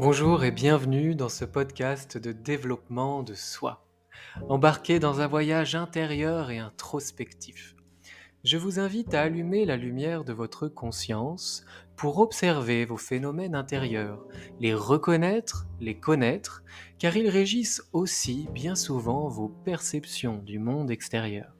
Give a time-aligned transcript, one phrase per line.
[0.00, 3.86] Bonjour et bienvenue dans ce podcast de développement de soi.
[4.48, 7.76] Embarqué dans un voyage intérieur et introspectif.
[8.42, 11.66] Je vous invite à allumer la lumière de votre conscience
[11.96, 14.24] pour observer vos phénomènes intérieurs,
[14.58, 16.64] les reconnaître, les connaître,
[16.98, 21.59] car ils régissent aussi bien souvent vos perceptions du monde extérieur.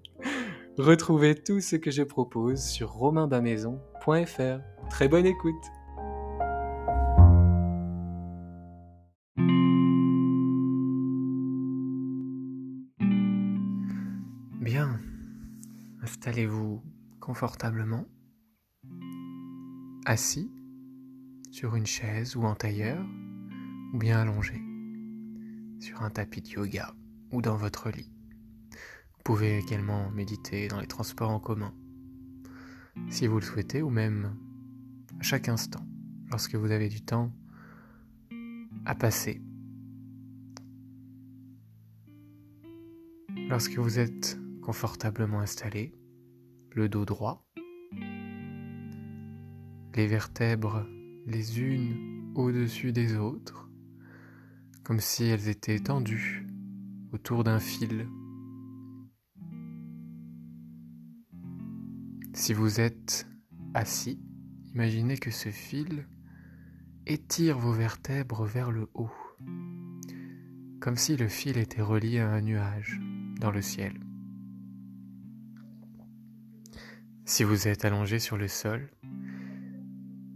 [0.77, 4.61] Retrouvez tout ce que je propose sur romainbamaison.fr.
[4.89, 5.65] Très bonne écoute
[14.61, 14.97] Bien,
[16.03, 16.81] installez-vous
[17.19, 18.05] confortablement,
[20.05, 20.49] assis
[21.51, 23.05] sur une chaise ou en tailleur,
[23.93, 24.61] ou bien allongé
[25.81, 26.93] sur un tapis de yoga
[27.33, 28.20] ou dans votre lit.
[29.21, 31.75] Vous pouvez également méditer dans les transports en commun,
[33.11, 34.35] si vous le souhaitez, ou même
[35.19, 35.85] à chaque instant,
[36.31, 37.31] lorsque vous avez du temps
[38.83, 39.39] à passer.
[43.47, 45.93] Lorsque vous êtes confortablement installé,
[46.71, 47.47] le dos droit,
[49.93, 50.83] les vertèbres
[51.27, 53.69] les unes au-dessus des autres,
[54.83, 56.47] comme si elles étaient tendues
[57.13, 58.07] autour d'un fil
[62.41, 63.27] Si vous êtes
[63.75, 64.19] assis,
[64.73, 66.07] imaginez que ce fil
[67.05, 69.11] étire vos vertèbres vers le haut,
[70.79, 72.99] comme si le fil était relié à un nuage
[73.39, 73.93] dans le ciel.
[77.25, 78.89] Si vous êtes allongé sur le sol,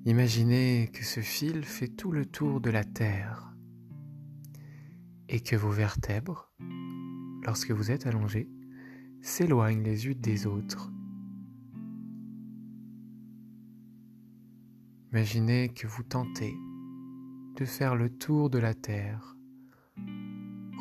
[0.05, 3.55] imaginez que ce fil fait tout le tour de la Terre
[5.27, 6.53] et que vos vertèbres,
[7.43, 8.47] lorsque vous êtes allongé,
[9.23, 10.91] s'éloignent les unes des autres
[15.15, 16.53] Imaginez que vous tentez
[17.55, 19.37] de faire le tour de la Terre,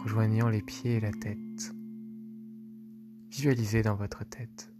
[0.03, 1.72] rejoignant les pieds et la tête.
[3.31, 4.72] Visualisez dans votre tête.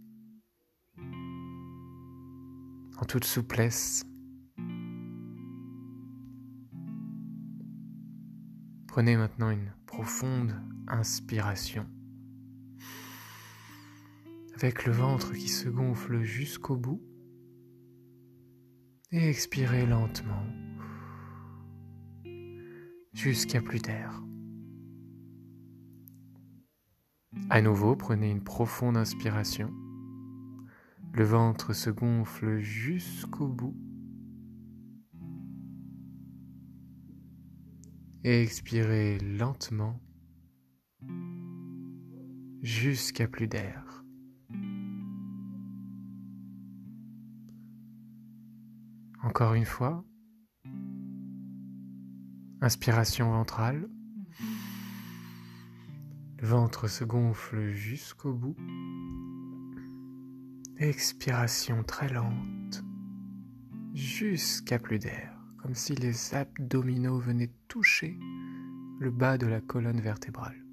[2.97, 4.03] En toute souplesse,
[8.89, 10.53] prenez maintenant une profonde
[10.89, 11.87] inspiration.
[14.55, 17.01] Avec le ventre qui se gonfle jusqu'au bout,
[19.15, 20.45] et expirez lentement
[23.13, 24.21] jusqu'à plus d'air.
[27.49, 29.71] À nouveau, prenez une profonde inspiration.
[31.13, 33.77] Le ventre se gonfle jusqu'au bout.
[38.25, 40.01] Et expirez lentement
[42.61, 43.84] jusqu'à plus d'air.
[49.25, 50.05] Encore une fois.
[52.61, 53.89] Inspiration ventrale.
[56.39, 58.55] Le ventre se gonfle jusqu'au bout.
[60.77, 62.83] Expiration très lente
[63.95, 68.19] jusqu'à plus d'air, comme si les abdominaux venaient toucher
[68.99, 70.63] le bas de la colonne vertébrale.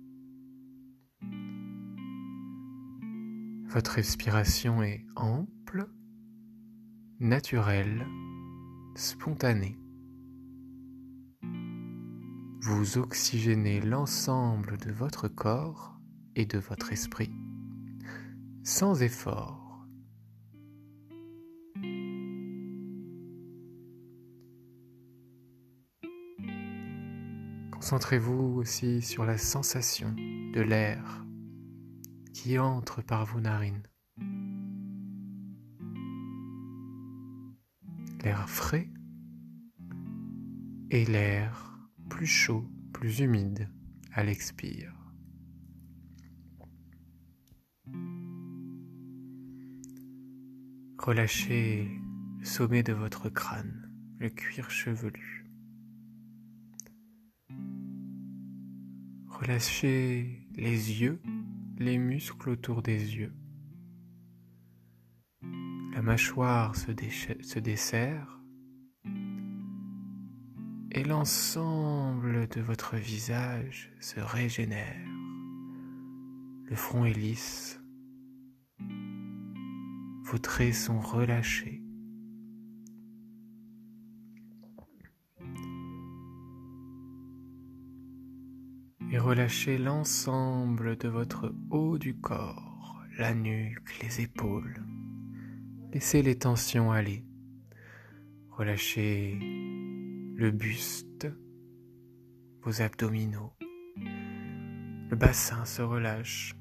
[3.69, 5.89] Votre respiration est ample,
[7.19, 8.07] naturelle
[8.95, 9.79] spontané.
[12.63, 15.99] Vous oxygénez l'ensemble de votre corps
[16.37, 17.33] et de votre esprit
[18.65, 19.87] sans effort.
[27.73, 31.25] Concentrez-vous aussi sur la sensation de l'air
[32.33, 33.83] qui entre par vos narines.
[38.23, 38.89] l'air frais
[40.91, 41.79] et l'air
[42.09, 43.69] plus chaud, plus humide
[44.13, 44.93] à l'expire.
[50.99, 51.89] Relâchez
[52.39, 55.51] le sommet de votre crâne, le cuir chevelu.
[59.27, 61.21] Relâchez les yeux,
[61.79, 63.35] les muscles autour des yeux.
[65.93, 66.93] La mâchoire se,
[67.43, 68.43] se desserre
[70.95, 75.09] et l'ensemble de votre visage se régénère.
[76.65, 77.81] Le front est lisse,
[80.25, 81.83] vos traits sont relâchés.
[89.11, 94.83] Et relâchez l'ensemble de votre haut du corps, la nuque, les épaules.
[95.93, 97.23] Laissez les tensions aller.
[98.49, 101.31] Relâchez le buste,
[102.63, 103.53] vos abdominaux.
[105.11, 106.57] Le bassin se relâche.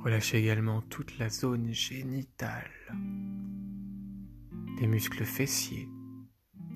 [0.00, 2.72] Relâchez également toute la zone génitale,
[4.80, 5.88] les muscles fessiers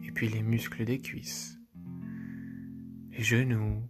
[0.05, 1.59] et puis les muscles des cuisses,
[3.11, 3.83] les genoux,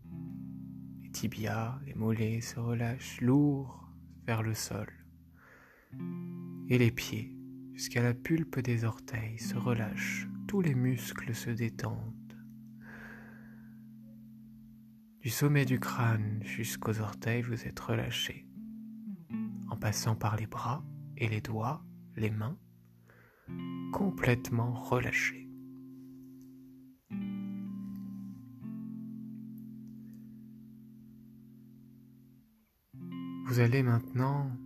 [1.02, 3.90] les tibias, les mollets se relâchent lourds
[4.26, 4.89] vers le sol
[6.70, 7.36] et les pieds
[7.74, 12.14] jusqu'à la pulpe des orteils se relâchent, tous les muscles se détendent.
[15.20, 18.46] Du sommet du crâne jusqu'aux orteils, vous êtes relâché,
[19.68, 20.84] en passant par les bras
[21.16, 21.84] et les doigts,
[22.16, 22.56] les mains,
[23.92, 25.48] complètement relâchés.
[33.46, 34.56] Vous allez maintenant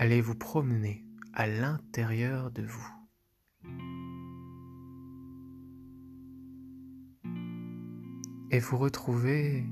[0.00, 1.04] aller vous promener
[1.34, 2.88] à l'intérieur de vous.
[8.50, 9.66] et vous retrouvez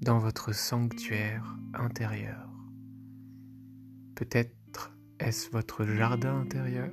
[0.00, 2.48] dans votre sanctuaire intérieur.
[4.14, 6.90] Peut-être est-ce votre jardin intérieur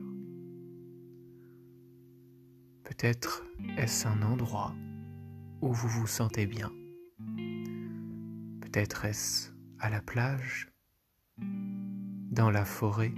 [2.84, 3.46] Peut-être
[3.78, 4.76] est-ce un endroit
[5.62, 6.72] où vous vous sentez bien
[8.60, 10.70] Peut-être est-ce à la plage
[11.40, 13.14] Dans la forêt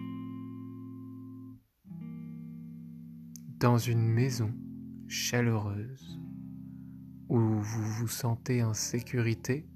[3.60, 4.54] Dans une maison
[5.08, 6.20] chaleureuse
[7.30, 9.68] où vous vous sentez en sécurité.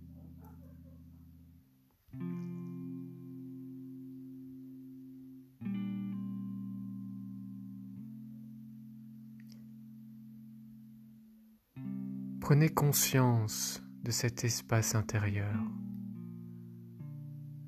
[12.42, 15.56] Prenez conscience de cet espace intérieur,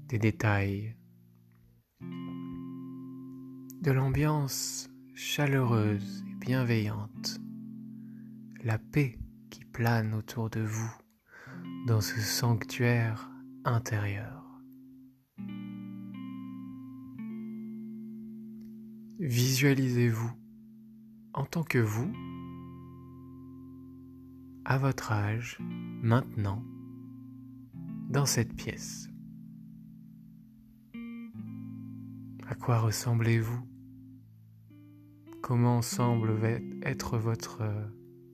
[0.08, 0.96] des détails,
[3.82, 7.40] de l'ambiance chaleureuse et bienveillante,
[8.64, 9.20] la paix
[9.76, 10.90] plane autour de vous
[11.86, 13.30] dans ce sanctuaire
[13.66, 14.42] intérieur.
[19.20, 20.32] Visualisez-vous
[21.34, 22.10] en tant que vous,
[24.64, 25.58] à votre âge,
[26.02, 26.64] maintenant,
[28.10, 29.10] dans cette pièce.
[32.48, 33.68] À quoi ressemblez-vous?
[35.42, 36.40] Comment semble
[36.84, 37.64] être votre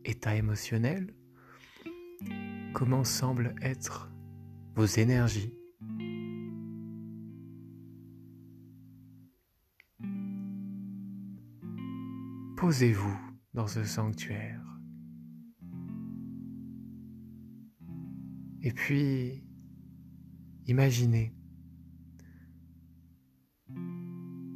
[0.03, 1.15] état émotionnel?
[2.73, 4.11] Comment semblent être
[4.75, 5.53] vos énergies?
[12.57, 13.17] Posez-vous
[13.53, 14.61] dans ce sanctuaire.
[18.61, 19.43] Et puis,
[20.67, 21.33] imaginez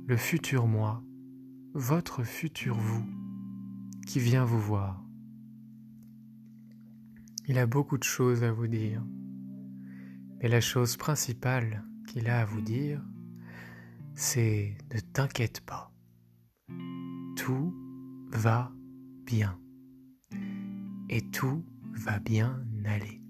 [0.08, 1.04] le futur moi,
[1.74, 3.06] votre futur vous,
[4.06, 5.04] qui vient vous voir.
[7.48, 9.04] Il a beaucoup de choses à vous dire.
[10.40, 13.02] Mais la chose principale qu'il a à vous dire,
[14.14, 15.92] c'est ne t'inquiète pas.
[17.36, 17.74] Tout
[18.30, 18.72] va
[19.26, 19.60] bien.
[21.10, 23.24] Et tout va bien aller.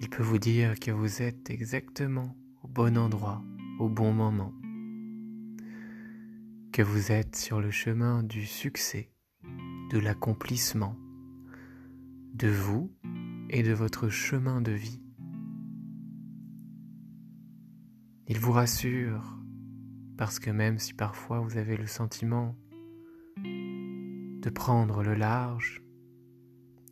[0.00, 3.42] Il peut vous dire que vous êtes exactement au bon endroit,
[3.78, 4.52] au bon moment.
[6.72, 9.10] Que vous êtes sur le chemin du succès
[9.90, 10.96] de l'accomplissement
[12.34, 12.90] de vous
[13.50, 15.02] et de votre chemin de vie.
[18.26, 19.38] Il vous rassure
[20.16, 22.56] parce que même si parfois vous avez le sentiment
[23.44, 25.82] de prendre le large,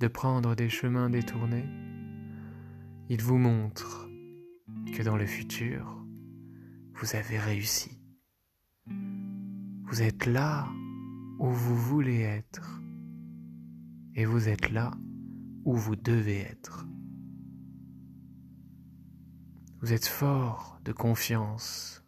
[0.01, 1.67] de prendre des chemins détournés,
[3.09, 4.10] il vous montre
[4.95, 6.05] que dans le futur,
[6.95, 8.01] vous avez réussi.
[9.85, 10.69] Vous êtes là
[11.39, 12.81] où vous voulez être
[14.15, 14.93] et vous êtes là
[15.65, 16.87] où vous devez être.
[19.81, 22.05] Vous êtes fort de confiance,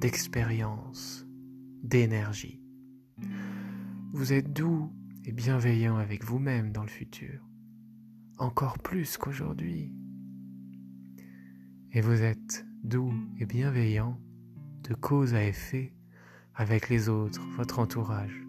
[0.00, 1.26] d'expérience,
[1.82, 2.62] d'énergie.
[4.12, 4.92] Vous êtes doux
[5.24, 7.42] et bienveillant avec vous-même dans le futur,
[8.38, 9.92] encore plus qu'aujourd'hui.
[11.96, 14.18] Et vous êtes doux et bienveillant
[14.82, 15.94] de cause à effet
[16.56, 18.44] avec les autres, votre entourage.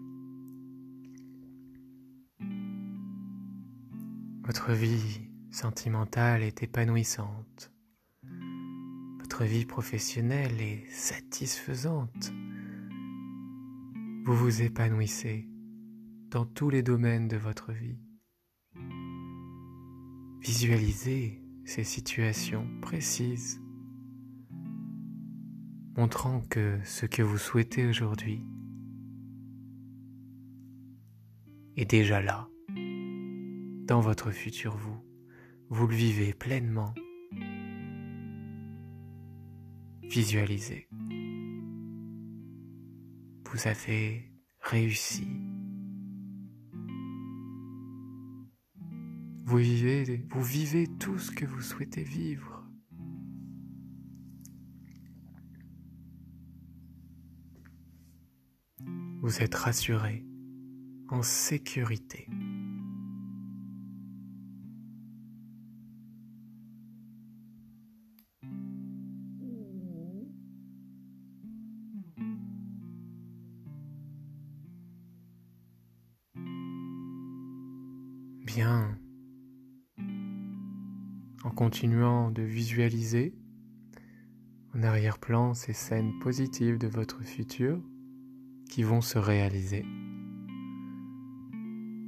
[4.42, 5.20] Votre vie
[5.52, 7.70] sentimentale est épanouissante.
[9.20, 12.32] Votre vie professionnelle est satisfaisante.
[14.24, 15.48] Vous vous épanouissez
[16.32, 18.00] dans tous les domaines de votre vie.
[20.40, 23.60] Visualisez ces situations précises,
[25.96, 28.40] montrant que ce que vous souhaitez aujourd'hui
[31.76, 32.48] est déjà là,
[33.86, 34.96] dans votre futur vous.
[35.68, 36.94] Vous le vivez pleinement.
[40.04, 40.88] Visualisez.
[43.50, 44.30] Vous avez
[44.60, 45.26] réussi
[49.46, 52.64] Vous vivez, tout ce que vous souhaitez vivre.
[59.20, 60.26] Vous êtes rassuré,
[61.10, 62.28] en sécurité.
[81.44, 83.34] En continuant de visualiser
[84.74, 87.80] en arrière-plan ces scènes positives de votre futur
[88.68, 89.84] qui vont se réaliser.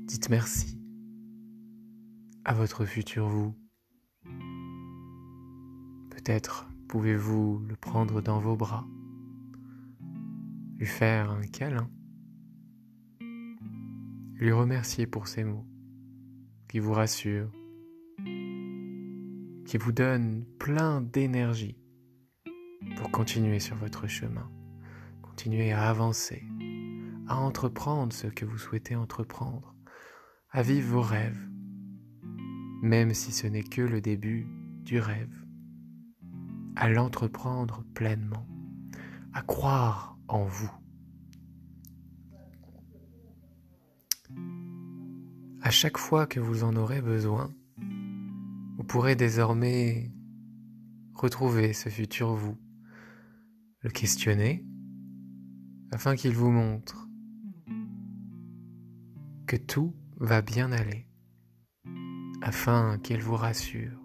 [0.07, 0.79] Dites merci
[2.45, 3.55] à votre futur vous.
[6.11, 8.87] Peut-être pouvez-vous le prendre dans vos bras,
[10.79, 11.91] lui faire un câlin,
[14.35, 15.67] lui remercier pour ces mots
[16.69, 17.51] qui vous rassurent
[19.69, 21.77] qui vous donne plein d'énergie
[22.97, 24.51] pour continuer sur votre chemin,
[25.21, 26.43] continuer à avancer,
[27.27, 29.75] à entreprendre ce que vous souhaitez entreprendre,
[30.53, 31.47] à vivre vos rêves,
[32.81, 34.47] même si ce n'est que le début
[34.85, 35.37] du rêve,
[36.75, 38.47] à l'entreprendre pleinement,
[39.35, 40.73] à croire en vous.
[45.61, 47.53] À chaque fois que vous en aurez besoin,
[48.89, 50.11] pourrez désormais
[51.15, 52.57] retrouver ce futur vous,
[53.81, 54.65] le questionner,
[55.93, 57.07] afin qu'il vous montre
[59.47, 61.07] que tout va bien aller,
[62.41, 64.01] afin qu'il vous rassure.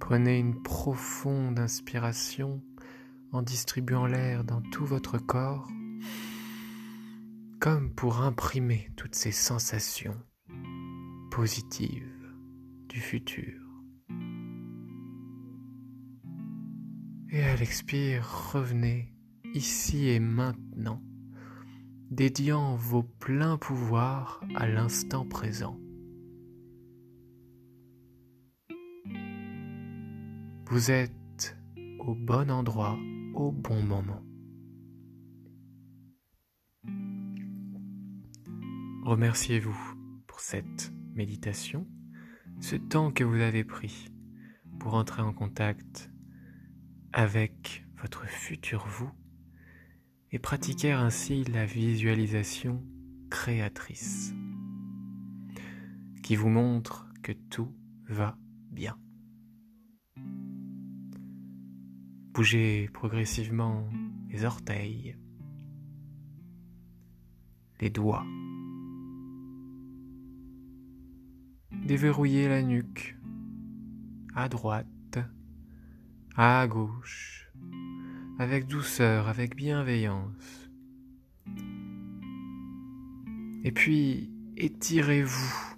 [0.00, 2.62] Prenez une profonde inspiration
[3.30, 5.68] en distribuant l'air dans tout votre corps
[7.64, 10.20] comme pour imprimer toutes ces sensations
[11.30, 12.30] positives
[12.90, 13.58] du futur.
[17.30, 19.14] Et à l'expire, revenez
[19.54, 21.00] ici et maintenant,
[22.10, 25.80] dédiant vos pleins pouvoirs à l'instant présent.
[30.66, 31.56] Vous êtes
[32.00, 32.98] au bon endroit
[33.32, 34.20] au bon moment.
[39.04, 39.76] Remerciez-vous
[40.26, 41.86] pour cette méditation,
[42.60, 44.08] ce temps que vous avez pris
[44.78, 46.10] pour entrer en contact
[47.12, 49.10] avec votre futur vous
[50.32, 52.82] et pratiquer ainsi la visualisation
[53.28, 54.32] créatrice
[56.22, 57.76] qui vous montre que tout
[58.08, 58.38] va
[58.70, 58.96] bien.
[62.32, 63.86] Bougez progressivement
[64.30, 65.14] les orteils,
[67.80, 68.24] les doigts,
[71.84, 73.16] déverrouiller la nuque,
[74.34, 75.18] à droite,
[76.34, 77.52] à gauche,
[78.38, 80.70] avec douceur, avec bienveillance.
[83.64, 85.76] Et puis, étirez-vous,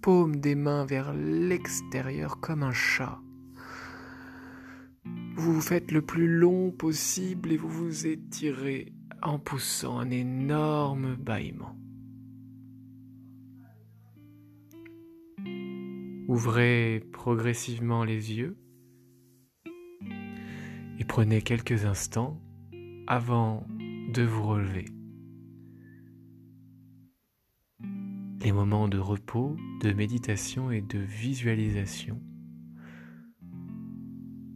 [0.00, 3.20] paume des mains vers l'extérieur comme un chat.
[5.36, 11.14] Vous vous faites le plus long possible et vous vous étirez en poussant un énorme
[11.14, 11.76] bâillement.
[16.32, 18.56] Ouvrez progressivement les yeux
[20.98, 22.40] et prenez quelques instants
[23.06, 23.66] avant
[24.14, 24.86] de vous relever.
[28.40, 32.18] Les moments de repos, de méditation et de visualisation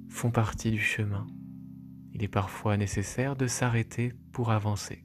[0.09, 1.27] font partie du chemin.
[2.15, 5.05] Il est parfois nécessaire de s'arrêter pour avancer.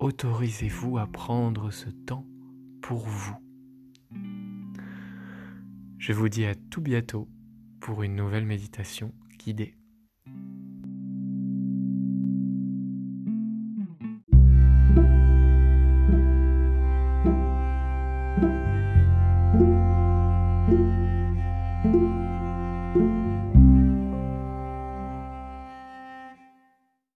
[0.00, 2.26] Autorisez-vous à prendre ce temps
[2.82, 3.45] pour vous.
[5.98, 7.28] Je vous dis à tout bientôt
[7.80, 9.74] pour une nouvelle méditation guidée.